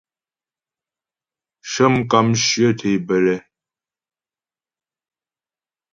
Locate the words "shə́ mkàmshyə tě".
1.71-2.89